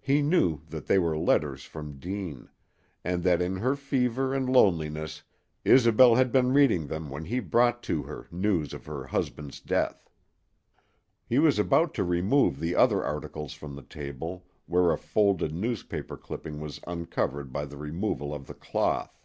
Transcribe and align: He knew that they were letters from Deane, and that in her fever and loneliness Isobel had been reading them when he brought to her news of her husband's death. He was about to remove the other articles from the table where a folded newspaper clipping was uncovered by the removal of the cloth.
He 0.00 0.22
knew 0.22 0.62
that 0.70 0.86
they 0.86 0.98
were 0.98 1.16
letters 1.16 1.62
from 1.62 2.00
Deane, 2.00 2.48
and 3.04 3.22
that 3.22 3.40
in 3.40 3.58
her 3.58 3.76
fever 3.76 4.34
and 4.34 4.50
loneliness 4.50 5.22
Isobel 5.64 6.16
had 6.16 6.32
been 6.32 6.52
reading 6.52 6.88
them 6.88 7.08
when 7.10 7.26
he 7.26 7.38
brought 7.38 7.80
to 7.84 8.02
her 8.02 8.26
news 8.32 8.72
of 8.74 8.86
her 8.86 9.06
husband's 9.06 9.60
death. 9.60 10.10
He 11.28 11.38
was 11.38 11.60
about 11.60 11.94
to 11.94 12.02
remove 12.02 12.58
the 12.58 12.74
other 12.74 13.04
articles 13.04 13.52
from 13.52 13.76
the 13.76 13.82
table 13.84 14.44
where 14.66 14.90
a 14.90 14.98
folded 14.98 15.54
newspaper 15.54 16.16
clipping 16.16 16.58
was 16.58 16.80
uncovered 16.84 17.52
by 17.52 17.64
the 17.64 17.76
removal 17.76 18.34
of 18.34 18.48
the 18.48 18.54
cloth. 18.54 19.16